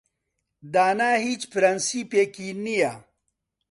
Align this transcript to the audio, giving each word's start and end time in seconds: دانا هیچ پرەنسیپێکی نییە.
دانا 0.73 1.11
هیچ 1.25 1.41
پرەنسیپێکی 1.51 2.49
نییە. 2.63 2.93